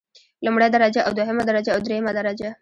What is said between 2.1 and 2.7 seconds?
درجه.